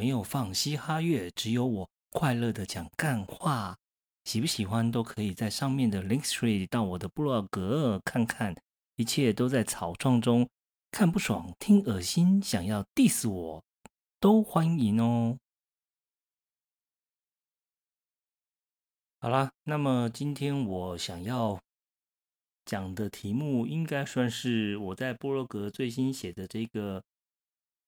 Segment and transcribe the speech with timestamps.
[0.00, 3.76] 没有放嘻哈乐，只有我快乐的讲干话。
[4.24, 8.56] 喜不喜欢都可以在上面的 Link Tree 到我的部落格看看，
[8.96, 10.48] 一切都在草创中。
[10.90, 13.62] 看不爽，听恶心，想要 diss 我
[14.18, 15.36] 都欢迎哦。
[19.18, 21.60] 好啦，那么今天我想要
[22.64, 27.04] 讲的题目，应该算是我在波罗格最新写的这个，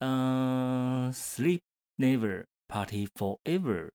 [0.01, 1.61] 嗯，Sleep
[1.97, 3.91] Never Party Forever。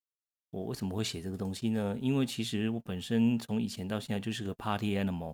[0.51, 1.97] 我为什么会写这个东西呢？
[2.01, 5.33] 因为其实我本身从以前到现在就是个 Party Animal，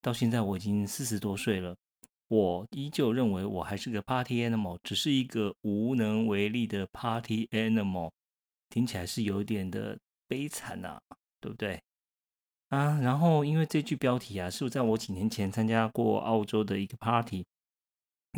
[0.00, 1.76] 到现在我已经四十多岁了，
[2.28, 8.10] 我依旧认为我还是个 Party Animal，只是一个无能为力的 Party Animal，
[8.70, 9.98] 听起来是有点的。
[10.26, 10.98] 悲惨呐，
[11.38, 11.80] 对不对
[12.70, 12.98] 啊？
[13.00, 17.44] 然后因为这句标题啊，是我在我几年前参加过澳洲的一个 party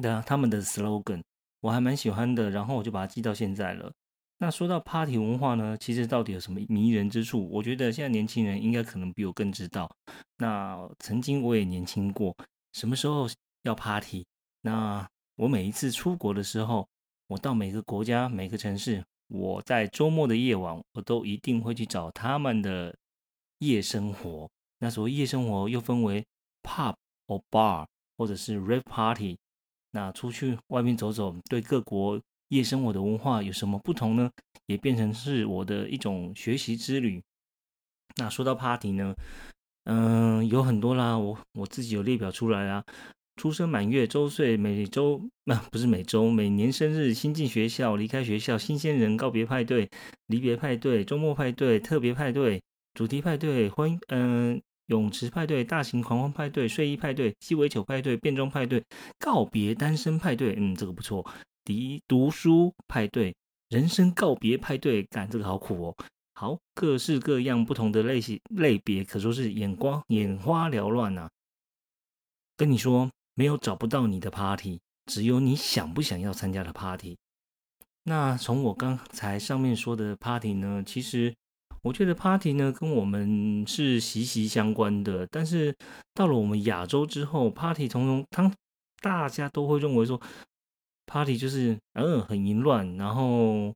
[0.02, 1.22] 的，他们的 slogan
[1.60, 3.92] 我还蛮喜欢的，然后我就把它记到现在了。
[4.38, 7.48] 那说到 party 文化呢，其实到底有什么迷人之处？
[7.50, 9.90] 我觉得现在年轻人应该可能比我更知道。
[10.36, 12.36] 那曾经我也年轻过，
[12.74, 13.26] 什么时候
[13.62, 14.26] 要 party？
[14.60, 16.86] 那我每一次出国的时候，
[17.28, 19.02] 我到每个国家、每个城市。
[19.28, 22.94] 我在周末的夜晚，我都一定会去找他们的
[23.58, 24.48] 夜生活。
[24.78, 26.24] 那所谓夜生活又分为
[26.62, 26.94] pub
[27.26, 29.36] 或 bar，或者是 rave party。
[29.96, 34.30] 那出去外面走走，对各国夜生活的文化有什么不同呢？
[34.66, 37.22] 也变成是我的一种学习之旅。
[38.16, 39.14] 那说到 party 呢，
[39.84, 42.84] 嗯，有很多啦，我我自己有列表出来啦。
[43.36, 49.88] 出生满月、周岁、每周那不是每周，每年生日、新进学校、离开学校、新鲜人、告别派对、
[50.26, 58.82] 离别派对、周末派对、特别派对、主题派对、欢嗯泳池派对、大型狂欢派对、睡衣派对、鸡尾酒派对、变装派对、
[59.18, 61.26] 告别单身派对，嗯，这个不错。
[61.64, 63.34] 第一读书派对、
[63.68, 65.96] 人生告别派对，干这个好苦哦。
[66.34, 71.28] 好，各式各样不同的类型类别，可说是眼光眼花缭乱呐。
[72.56, 73.10] 跟你说。
[73.38, 77.18] 没有找不到你的 party，只有你想不想要参加的 party。
[78.04, 81.34] 那从我刚才上面说的 party 呢，其实
[81.86, 85.24] 我觉得 party 呢跟我们是息息相关的。
[85.30, 85.72] 但是
[86.14, 88.52] 到了我们亚洲之后，party 从中，当
[89.00, 90.20] 大家都会认为说
[91.06, 93.72] party 就是嗯很淫乱，然后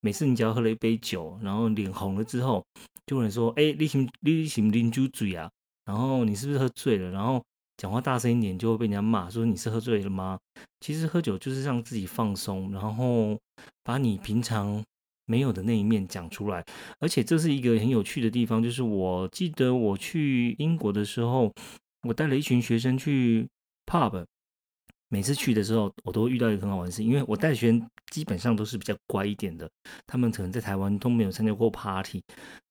[0.00, 2.64] 每次你只要喝了一杯酒，然后脸红了之后，
[3.04, 5.50] 就会说哎，你行你行啉酒醉啊？
[5.84, 7.10] 然后你是不是喝醉了？
[7.10, 7.44] 然后
[7.76, 10.38] 讲话大声一点就会被人家骂，说你是喝醉了吗？
[10.80, 13.38] 其实喝酒就是让自己放松，然后
[13.84, 14.82] 把你平常
[15.26, 16.64] 没有的那一面讲出来。
[16.98, 21.52] 而且这是一个很有趣的地方，就是我记得我去英国的时候，
[22.02, 23.48] 我带了一群学生去
[23.86, 24.24] pub。
[25.08, 29.68] 每次去的时候，我都遇到一个很好玩的事，因为我带的学生基本上都是比较乖一点的，
[30.06, 32.22] 他们可能在台湾都没有参加过 party。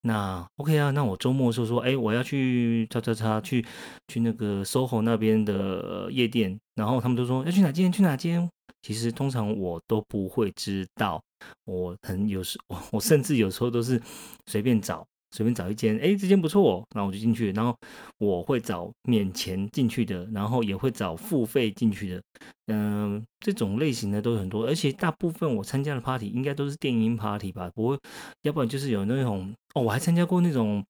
[0.02, 3.64] 那 OK 啊，那我周末的时候说，哎，我要去叉叉叉去
[4.08, 8.50] 去那个 SOHO 那边的夜店，然后他们都说要去哪间去哪间。
[8.81, 11.22] 其实通常我都不会知道，
[11.66, 12.59] 我很有时
[12.92, 14.02] 我甚至有时候都是
[14.47, 15.06] 随便找。
[15.34, 17.53] 随便找一间，哎，这间不错，然后我就进去。
[17.53, 17.74] 然后
[18.18, 22.22] 我会找免钱进去的，然后也会找付费进去的。
[22.68, 27.72] 嗯，这种类型的都很多，而且大部分我参加的 party 应该都是电音 party 吧？
[27.74, 27.97] 不会，
[28.41, 30.84] 要不然就是有那种哦，我还参加过那种，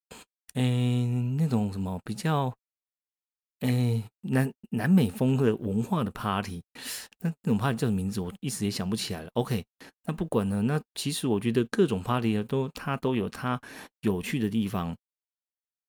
[0.55, 2.51] 嗯，那种什么比较。
[3.61, 6.63] 哎，南南美风的文化的 party，
[7.19, 8.19] 那那种 party 叫什么名字？
[8.19, 9.29] 我一时也想不起来了。
[9.35, 9.63] OK，
[10.05, 13.61] 那不管呢，那其实我觉得各种 party 都它都有它
[14.01, 14.97] 有趣的地方。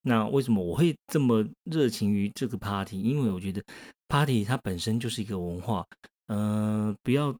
[0.03, 3.00] 那为什么我会这么热情于这个 party？
[3.00, 3.65] 因为我觉得
[4.06, 5.87] party 它本身就是一个文化。
[6.27, 7.34] 嗯，不要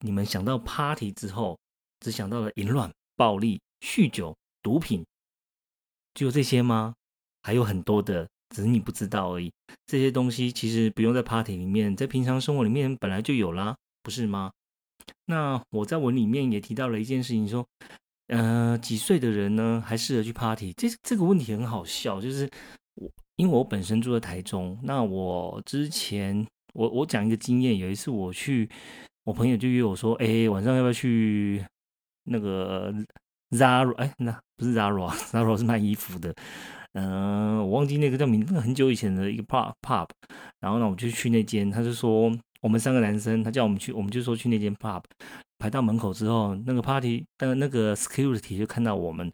[0.00, 1.56] 你们想到 party 之后，
[2.00, 5.06] 只想到了淫乱、暴力、酗酒、毒品，
[6.12, 6.96] 只有这些吗？
[7.42, 8.28] 还有很多的。
[8.54, 9.52] 只是你不知道而已，
[9.86, 14.52] 这些东西其实不用在 party 里面，在平常生活里面本来就有啦，不是吗？
[15.26, 17.66] 那我在文里面也提到了一件事情，说，
[18.28, 20.72] 呃，几岁的人呢还适合去 party？
[20.74, 22.48] 这这个问题很好笑，就是
[22.94, 28.70] 我因为我本身住在台中，那我之前我我讲一个经验，有一次我去，
[29.24, 31.64] 我朋友就约我说，哎，晚上要不要去
[32.24, 32.94] 那个
[33.50, 33.94] Zara？
[33.96, 36.32] 哎，那不是 Zara，Zara 是卖衣服的。
[36.94, 40.08] 嗯，我忘记那个叫名，那个很久以前的一个 pub pub，
[40.60, 45.02] 然后呢，我就去那间，他就说我们三个男生，他叫我们去，我们就说去那间 pub，
[45.58, 49.30] 排到门口之后，那个 party 呃那个 security 就看到我们，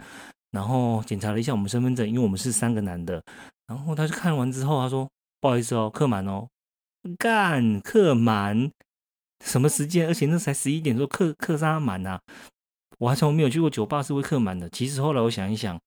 [0.52, 3.22] 然后检查了一下我们身份证，因为我们是三个男的，
[3.66, 5.08] 然后他就看完之后，他说
[5.40, 6.48] 不好意思哦，客满哦，
[7.18, 8.70] 干客满，
[9.44, 10.06] 什么时间？
[10.06, 12.18] 而且那才十一点多，客客沙满呐。
[12.98, 14.68] 我还从没有去过酒吧是会客满的。
[14.68, 15.78] 其实后来我想一想，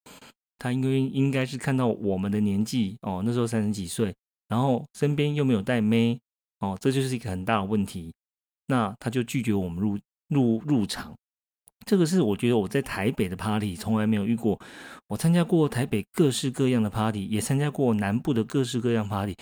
[0.59, 4.13] 他应该应该是看到我们的年纪哦，那时候三十几岁，
[4.47, 6.19] 然后身边又没有带妹
[6.59, 8.13] 哦，这就是一个很大的问题。
[8.67, 11.13] 那他就拒绝我们入入入场。
[11.85, 14.57] 这个是我觉得我在台北的 party 从来没有遇过。
[15.07, 19.35] 我参加过台北各式各样的 party，也参加过南部的各式各样 party。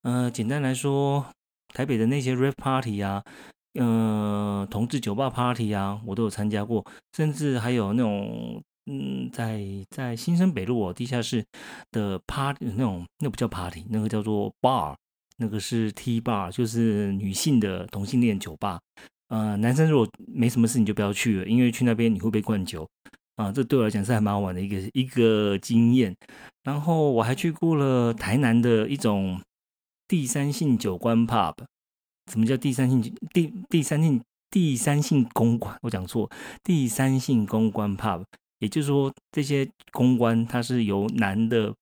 [0.00, 1.26] 呃，简单来说，
[1.74, 3.22] 台北的那些 rap party 啊，
[3.74, 6.82] 呃，同志酒吧 party 啊，我都有参加过。
[7.14, 11.44] 甚至还有那种，嗯，在在新生北路哦地下室
[11.90, 14.94] 的 party 那种，那不叫 party，那个叫做 bar，
[15.36, 18.80] 那个是 T bar，就是女性的同性恋酒吧。
[19.28, 22.86] 呃，男生如果没什么事，你就不要去了，因为去那边你会被灌酒
[23.36, 23.50] 啊。
[23.50, 26.14] 这对我来讲是还蛮好玩的一个一个经验。
[26.64, 29.40] 然后我还去过了台南的一种
[30.06, 31.54] 第三性酒馆 pub。
[32.30, 33.02] 什么叫第三性
[33.32, 35.76] 第第三性第三性公馆？
[35.82, 36.30] 我讲错，
[36.62, 38.24] 第三性公关 pub，
[38.62, 41.74] 也就是说这些公关它是由男的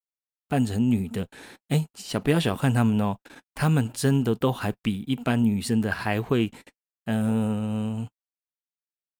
[0.49, 1.27] 扮成女的。
[1.67, 3.15] 哎，小不要小看他们哦，
[3.53, 6.51] 他们真的都还比一般女生的还会。
[7.05, 8.07] 嗯，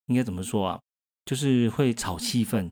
[0.08, 0.80] 应该怎么说啊？
[1.25, 2.69] 就是会炒气氛，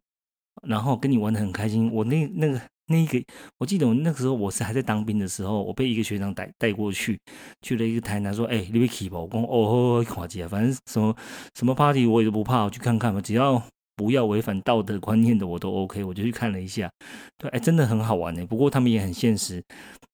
[0.68, 1.92] 然后跟你玩的很开心。
[1.92, 3.24] 我那那个那个，
[3.58, 7.20] 我记得我那个时候我是还在当兵的时候，我被一个学长带带过去，
[7.62, 11.16] 去了一个台南，说：“哎，你别起吧。”我讲：“哦，看起来反正什么
[11.56, 13.62] 什么 party 我也都不怕，我去看看吧，只要
[14.00, 16.90] 不要违反道德观念的我都 OK。”我就去看了一下，
[17.38, 18.46] 对，哎，真的很好玩呢。
[18.46, 19.62] 不过他们也很现实，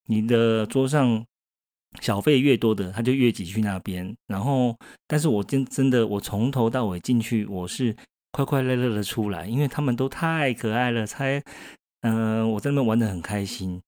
[0.06, 1.24] 你的桌上。
[2.02, 4.14] 小费越多的，他就越挤去那边。
[4.26, 7.96] 然后，但是我真真的，我从头到尾进去，我是
[8.32, 11.42] 快快乐乐的出来，因为他们都太可爱了，才
[12.02, 13.80] 嗯，我在那边玩的很开心。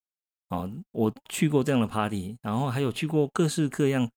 [0.48, 4.08] 哦，我去过这样的 party，然后还有去过各式各样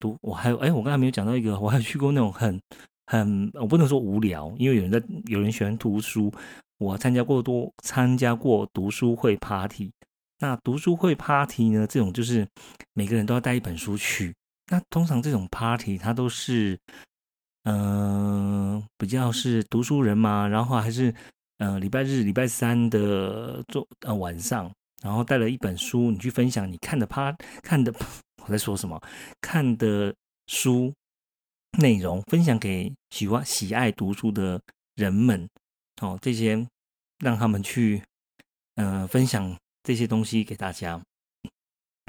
[0.00, 2.60] 读，我还有哎，我刚才没有讲到一个，我还有去过那种很
[3.10, 6.30] 很，我不能说无聊，因为有人在，有人喜欢读书，
[6.76, 9.90] 我参加过多参加过读书会 party。
[10.40, 11.86] 那读书会 party 呢？
[11.86, 12.46] 这种就是
[12.92, 14.34] 每个人都要带一本书去。
[14.70, 16.78] 那通常这种 party 它都是，
[17.64, 21.12] 嗯，比较是读书人嘛，然后还是，
[21.56, 24.70] 呃，礼拜日、礼拜三的做呃晚上，
[25.02, 27.90] 然后带了一本书，你去分享你看的 p 看的
[28.44, 29.00] 我在说什么？
[29.40, 30.14] 看的
[30.46, 30.92] 书
[31.78, 34.60] 内容，分享给喜欢喜爱读书的
[34.94, 35.48] 人们。
[36.00, 36.66] 哦，这些
[37.18, 38.02] 让他们去，
[38.76, 39.56] 呃，分享。
[39.84, 41.00] 这些东西给大家，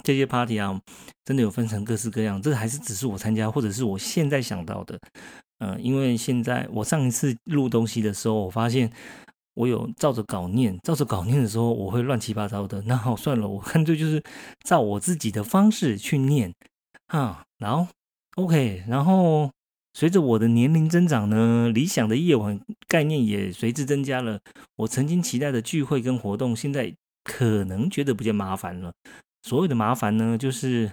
[0.04, 0.78] 这些 party 啊，
[1.24, 2.42] 真的有分成各式各样。
[2.42, 5.00] 这还是只是我参加，或者是我现在想到的。
[5.60, 8.92] 嗯，因为现在我上一次录东西的时候，我发现
[9.54, 12.82] 我有照着稿念，照着稿念的时候，我会乱七八糟的。
[12.82, 14.22] 那好，算了，我干脆就是
[14.66, 16.54] 照我自己的方式去念
[17.08, 17.46] 啊。
[17.60, 17.88] 然后
[18.40, 19.52] OK，然后
[19.94, 24.40] 随着我的年龄增长呢，理想的夜晚概念也随之增加了。
[24.78, 26.94] 我曾经期待的聚会跟活动，现在。
[27.22, 28.92] 可能觉得比较麻烦了。
[29.44, 30.90] 所谓的麻烦呢，就是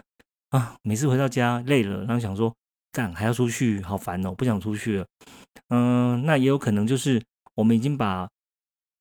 [0.51, 2.53] 啊，每次回到家累了，然后想说
[2.93, 5.07] 干还要出去，好烦哦，不想出去了。
[5.69, 7.23] 嗯，那也有可能就是
[7.55, 8.29] 我们已经把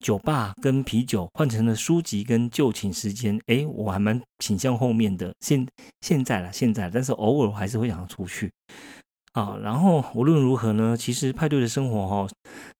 [0.00, 3.38] 酒吧跟啤酒换成了书籍跟就寝时间。
[3.46, 5.32] 诶，我还蛮倾向后面的。
[5.40, 5.66] 现
[6.00, 8.50] 现在了，现在，但是偶尔还是会想要出去。
[9.32, 12.28] 啊，然后无论如何呢，其实派对的生活哈，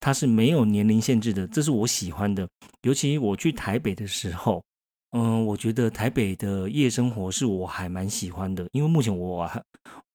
[0.00, 2.48] 它是没有年龄限制的，这是我喜欢的。
[2.82, 4.62] 尤其我去台北的时候，
[5.10, 9.62] 嗯，我觉得台北的夜生活是我还蛮喜欢的，因为目前我还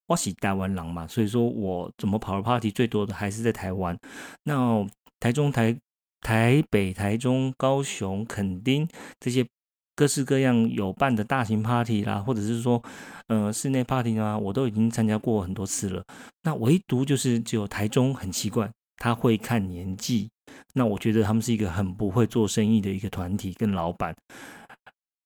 [0.07, 3.95] 我是台湾狼嘛，所以说我怎么跑的 party 最多的还是在台湾。
[4.43, 4.83] 那
[5.19, 5.77] 台中、台
[6.21, 8.87] 台北、台中、高雄、垦丁
[9.19, 9.45] 这些。
[9.93, 12.81] 各式各样有办的大型 party 啦，或者是说，
[13.27, 16.03] 呃，室内 party 啊，我都已经参加过很多次了。
[16.43, 20.29] 那唯独就是只有台中很奇怪，他会看年纪。
[20.73, 24.15] 那我觉得他们是一个很不会做生意的一个团体跟老板。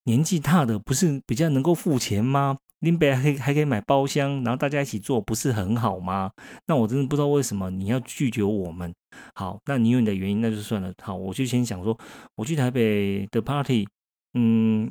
[0.04, 2.58] 年纪大的不是比较能够付钱吗？
[2.80, 6.30] 林北还可以还可以买包厢，然后大家一起做，不是很好吗？
[6.66, 8.92] 那我真的不知道为什么你要拒绝我们。
[9.34, 10.92] 好，那你有你的原因，那就算了。
[11.02, 11.98] 好，我就先想说，
[12.34, 13.86] 我去台北的 party。
[14.34, 14.90] 嗯，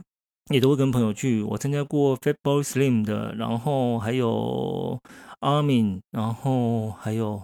[0.51, 1.43] 也都会跟朋友去。
[1.43, 4.99] 我参加过 Fatboy Slim 的，然后还有
[5.41, 7.43] Armin，然后还有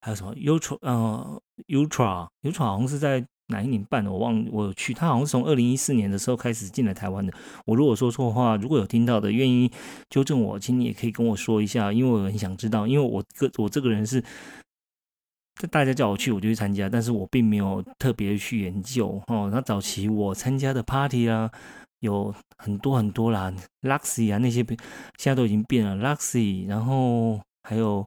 [0.00, 4.94] 还有什么 Ultra，呃，Ultra，Ultra 好像是在哪一年办的，我忘，我去。
[4.94, 7.32] 他好像是从二零一四年的时候开始进来台湾的。
[7.66, 9.70] 我如果说错话，如果有听到的，愿意
[10.10, 12.86] 纠正我，请你也可以跟我说一下，因为我很想知道。
[12.86, 14.22] 因为我个我这个人是。
[15.70, 19.48] 大家叫我去，我就去参加，但是我并没有特别去研究哦。
[19.52, 21.48] 那早期我参加的 party 啊，
[22.00, 24.64] 有很多很多啦，Luxy 啊那些，
[25.16, 25.96] 现在都已经变了。
[25.96, 28.04] Luxy，然后还有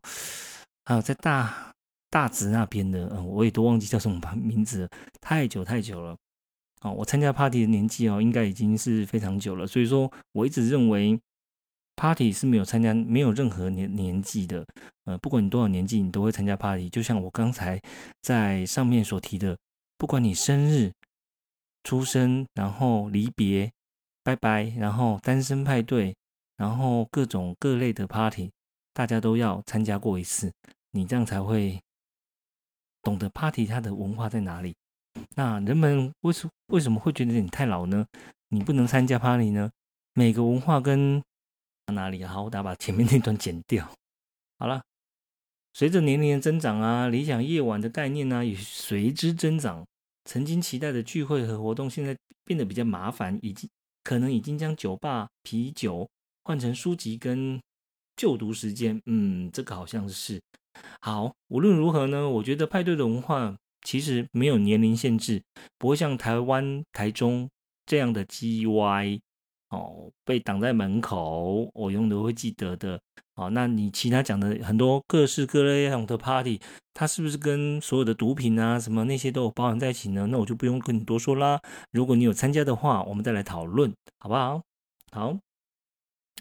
[0.83, 1.73] 还有在大
[2.09, 4.89] 大直那边的，嗯，我也都忘记叫什么名字，
[5.21, 6.15] 太久太久了。
[6.81, 11.19] 哦，我参加 party 的年纪哦，应该已经是非常久了，所以说我一直认为
[11.95, 14.63] party 是没有参加没有任何年年纪的，
[15.05, 16.87] 呃，不管你多少年纪，你都会参加 party。
[16.89, 17.81] 就像我刚才
[18.21, 19.57] 在上面所提的，
[19.97, 20.93] 不管你生日、
[21.83, 23.71] 出生，然后离别、
[24.23, 26.15] 拜拜，然后单身派对，
[26.57, 28.51] 然后各种各类的 party，
[28.93, 30.53] 大家都要参加过一次，
[30.91, 31.81] 你这样才会
[33.07, 34.75] 懂得 party 它的文化在哪里。
[35.33, 38.05] 那人们为什为什么会觉得你太老呢？
[38.49, 39.71] 你不能参加 party 呢？
[40.11, 41.23] 每个文化跟
[41.93, 43.89] 哪里好，我打把前面那段剪掉。
[44.59, 44.83] 好了，
[45.73, 49.85] 随着年龄的增长啊，理想夜晚的概念呢也随之增长。
[50.25, 53.69] 曾经期待的聚会和活动，现在变得比较麻烦，已经
[54.03, 56.05] 可能已经将酒吧、啤酒
[56.43, 57.57] 换成书籍跟
[58.17, 59.01] 就读时间。
[59.05, 60.41] 嗯，这个好像是
[61.01, 61.33] 好。
[61.47, 63.55] 无论如何呢，我觉得派对的文化。
[63.83, 65.41] 其实没有年龄限制，
[65.77, 67.47] 不会像台湾台中
[67.85, 69.19] 这样的 G Y
[69.69, 72.99] 哦，被挡在门口，我永远都会记得的。
[73.35, 76.59] 哦，那你其他讲的很多各式各类样的 Party，
[76.93, 80.27] 它是不是跟所有的毒品啊什么那些都有包含在一起呢？
[80.27, 81.61] 那我就不用跟你多说啦。
[81.91, 84.61] 如果你有参加的话，我们再来讨论，好不好？
[85.11, 85.37] 好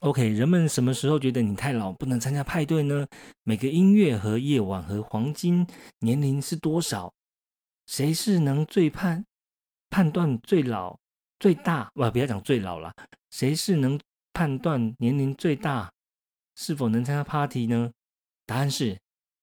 [0.01, 0.29] ，OK。
[0.29, 3.07] 人们什么时候觉得你太老不能参加派对呢？
[3.45, 5.67] 每个音乐和夜晚和黄金
[6.01, 7.13] 年龄是多少？
[7.87, 9.25] 谁是能最判
[9.91, 10.99] 判断最老
[11.39, 11.91] 最大？
[11.95, 12.93] 不，不要讲最老了。
[13.31, 13.99] 谁是能
[14.33, 15.93] 判断年龄最大
[16.55, 17.93] 是否能参加 party 呢？
[18.45, 18.99] 答案是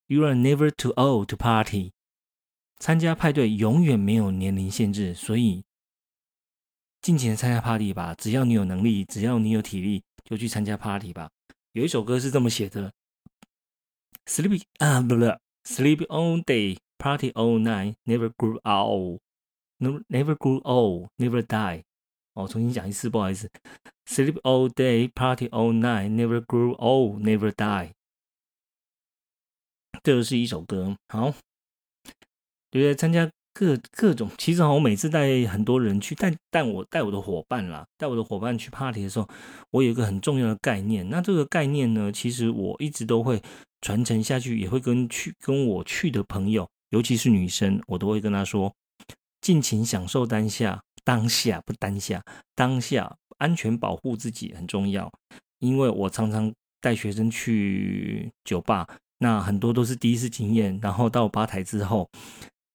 [0.07, 1.91] ：You are never too old to party。
[2.79, 5.63] 参加派对永远没有年龄限制，所以
[7.03, 8.15] 尽情参加 party 吧。
[8.15, 11.29] 只要你有能力，只要你有体力，就去参加 party 吧。
[11.73, 12.91] 有一首歌是这么写的
[14.25, 15.25] ：Sleep 啊，不不
[15.63, 16.79] ，Sleep all day。
[16.99, 19.19] Party all night, never grew old.
[19.77, 21.83] Never grew old, never die.
[22.33, 23.51] 哦，重新讲一次，不好意思。
[24.05, 27.91] Sleep all day, party all night, never grew old, never die.
[30.01, 30.97] 这是一首歌。
[31.09, 31.33] 好，
[32.71, 39.29] 觉得参加各各种，其实我每次带很多人去，带带我带我的伙伴啦，带我的伙伴去 party 的时候，
[39.69, 41.07] 我有一个很重要的概念。
[41.09, 43.41] 那这个概念呢，其实我一直都会
[43.81, 46.67] 传承下去，也会跟去跟我去的朋友。
[46.89, 48.73] 尤其是女生，我都会跟她说，
[49.41, 52.23] 尽情享受当下，当下不当下，
[52.55, 55.11] 当下安全保护自己很重要。
[55.59, 58.87] 因为我常常带学生去酒吧，
[59.19, 62.09] 那很多都是第一次经验，然后到吧台之后，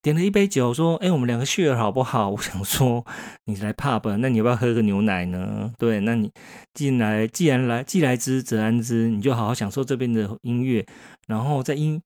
[0.01, 3.05] 点了一杯酒，说：“哎，我们两个叙儿好不好？” 我想说，
[3.45, 5.73] 你来趴吧那你要不要喝个牛奶呢？
[5.79, 6.31] 对，那你
[6.73, 10.87] 进来，既然来，既来之则安之，你就好好享受这边的音乐，
[11.27, 12.01] 然后在音。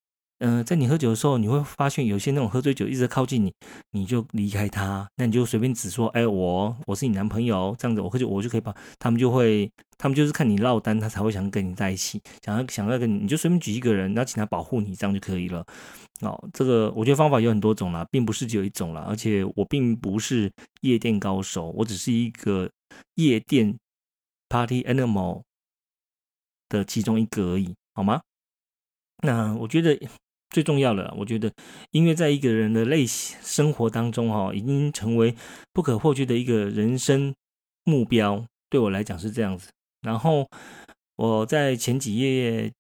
[0.45, 3.55] 嗯，在你喝酒的时候，你会发现有些那种喝醉酒一直靠近你，
[3.93, 15.65] 你就离开他，那你就随便指说，哎，我我是你男朋友，这样子我喝酒我就可以把他们就会，他们就是看你落单，他才会想跟你在一起，想要想要跟你，你就随便举一个人，然后请他保护你，这样就可以了。
[16.23, 22.69] 哦，这个我觉得方法有很多种啦，并不是只有一种啦，而且我并不是夜店高手，我只是一个
[23.15, 23.79] 夜店
[24.49, 25.43] party animal
[26.69, 28.21] 的其中一个而已，好吗？
[29.23, 29.97] 那我觉得。
[30.53, 31.51] 最重要的，我觉得
[31.93, 35.35] 音乐在一个人的类生活当中，哈，已经成为
[35.73, 37.35] 不可或缺的一个人生
[37.85, 38.45] 目标。
[38.69, 39.71] 对我来讲是这样子。
[40.03, 40.47] 然后
[41.17, 42.71] 我在前几页，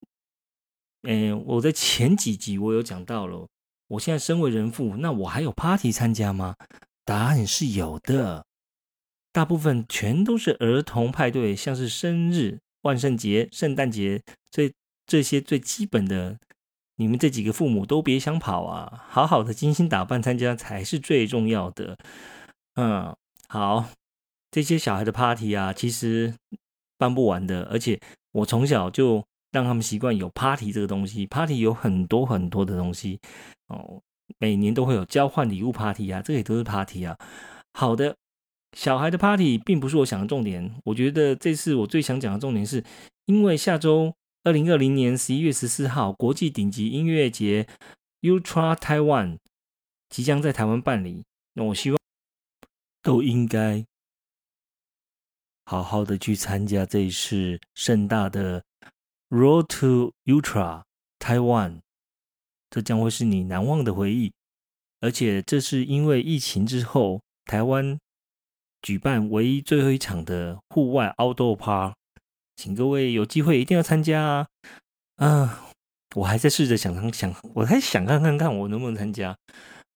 [1.02, 3.48] 嗯，我在前几集我有讲到了，
[3.88, 6.54] 我现在身为人父，那我还有 party 参加吗？
[7.06, 8.44] 答案是有的，
[9.32, 14.70] 大部分全都是儿童派对，像是生日、万圣节、圣诞节，这
[15.06, 16.38] 这些最基本的。
[16.96, 19.04] 你们这几个父母都别想跑啊！
[19.08, 21.96] 好好的精心打扮参加才是最重要的。
[22.74, 23.16] 嗯，
[23.48, 23.86] 好，
[24.50, 26.34] 这些小孩的 party 啊，其实
[26.98, 27.64] 办不完的。
[27.64, 27.98] 而且
[28.32, 31.26] 我从小就让他们习惯有 party 这个东西。
[31.26, 33.18] party 有很多很多的东西
[33.68, 34.00] 哦，
[34.38, 37.16] 每年都会有交换礼物 party 啊，这也都是 party 啊。
[37.72, 38.14] 好的，
[38.76, 40.74] 小孩的 party 并不是我想的重点。
[40.84, 42.84] 我觉得这次我最想讲的重点是，
[43.24, 44.14] 因为下周。
[44.44, 47.68] 二零二零年十一月十四号，国际顶级音乐节
[48.22, 49.38] Ultra Taiwan
[50.08, 51.24] 即将在台湾办理。
[51.52, 52.00] 那我希望
[53.02, 53.86] 都应该
[55.64, 58.64] 好好的去参加这一次盛大的
[59.28, 60.82] Road to Ultra
[61.20, 61.80] Taiwan，
[62.68, 64.32] 这将会是你难忘的回忆。
[64.98, 67.96] 而且这是因为疫情之后，台湾
[68.80, 71.94] 举办唯一最后一场的户外 Outdoor Park。
[72.56, 74.46] 请各位有机会一定要参加
[75.16, 75.68] 啊！
[76.14, 79.36] 我还在试着想想，我还想看看看我能不能参加。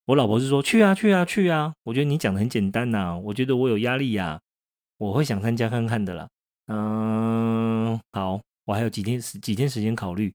[0.07, 1.75] 我老婆是说去啊去啊去啊！
[1.83, 4.41] 我觉得你讲的很简单呐，我觉得我有压力呀，
[4.99, 6.29] 我会想参加看看的啦。
[6.69, 10.33] 嗯，好，我还有几天几天时间考虑。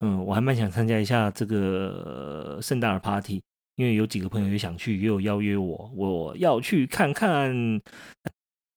[0.00, 3.40] 嗯，我还蛮想参加一下这个盛大的 party，
[3.76, 7.80] 因为有几个朋友也想去，也有邀约我，我要去看看。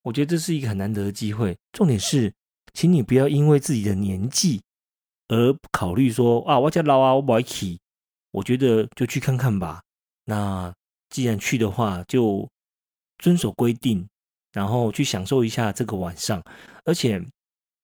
[0.03, 1.57] 我觉得这是一个很难得的机会。
[1.73, 2.31] 重点是，
[2.77, 4.61] 请你不要因为自己的年纪
[5.29, 7.75] 而考虑说啊，我家老啊，我不爱去。
[8.29, 9.81] 我觉得就去看看吧。
[10.25, 10.71] 那
[11.09, 12.47] 既然去的话，就
[13.17, 14.07] 遵守规定，
[14.53, 16.39] 然后去享受一下这个晚上。
[16.85, 17.19] 而且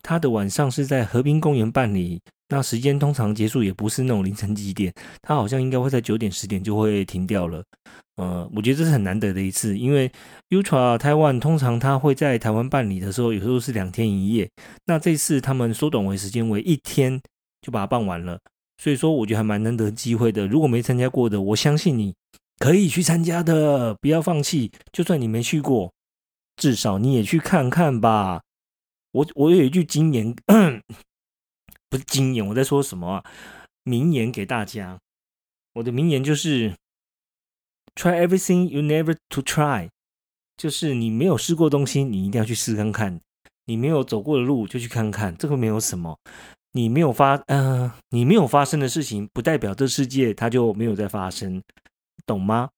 [0.03, 2.21] 他的晚上是在和平公园办理，
[2.53, 4.93] 那时间通常结束也不是那种凌晨几点，
[5.23, 7.63] 他好像应该会在九点十点就会停掉了。
[8.17, 10.11] 呃，我觉得这是很难得的一次，因为
[10.51, 14.47] Ultra Taiwan 通常他会在台湾办理的时候，有时候是两天一夜。
[14.85, 17.19] 那这次他们缩短为时间为一天
[17.61, 18.39] 就把它办完了，
[18.77, 20.45] 所以说我觉得还蛮难得机会的。
[20.45, 22.13] 如果没参加过的，我相信你。
[22.59, 24.71] 可以去参加的，不要放弃。
[24.93, 25.91] 就算你没去过，
[26.55, 28.43] 至少你也去看看吧。
[29.11, 30.33] 我我有一句金言，
[31.93, 33.23] 不是经验，我在说什么？
[33.83, 34.97] 名言给大家。
[35.73, 36.73] 我的名言就是
[37.93, 39.89] ：Try everything you never to try。
[40.57, 43.21] 就是你没有试过东西，你一定要去试看看。
[43.65, 45.37] 你没有走过的路，就去看看。
[45.37, 46.17] 这个没有什么，
[46.71, 51.61] 你没有发，呃，你没有发生的事情，不代表这世界它就没有在发生。
[52.25, 52.71] 懂吗？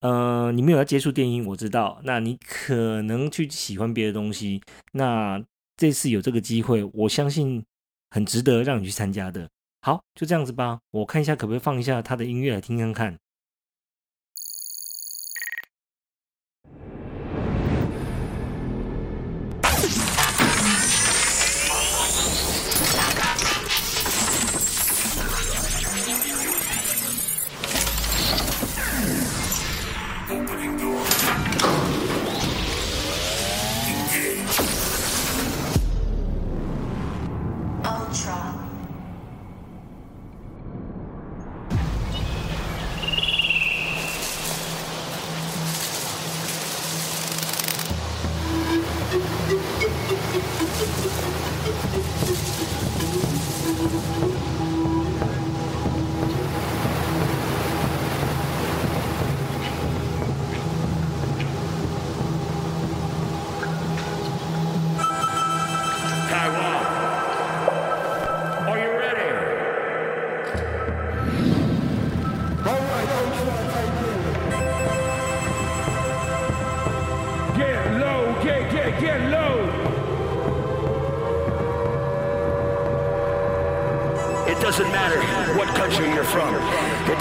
[0.00, 2.00] 呃，你没有要接触电音，我知道。
[2.02, 4.60] 那你可能去喜欢别的东西。
[4.94, 5.40] 那
[5.76, 7.64] 这次有这个机会，我相信
[8.12, 9.48] 很值得让你去参加的。
[9.80, 10.78] 好，就这样子吧。
[10.90, 13.18] 我看一下可不可以放一下他的音乐来听听看。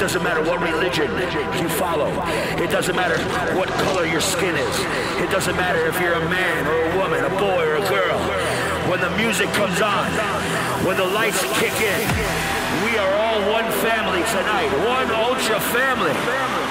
[0.02, 1.12] Doesn't matter what religion
[1.62, 2.10] you follow.
[2.58, 3.22] It doesn't matter
[3.56, 4.80] what color your skin is.
[5.22, 8.18] It doesn't matter if you're a man or a woman, a boy or a girl.
[8.90, 10.10] When the music comes on,
[10.88, 12.02] when the lights kick in,
[12.84, 16.71] we are all one family tonight, one ultra family.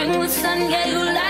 [0.00, 1.29] Bring the sun, yeah, you light.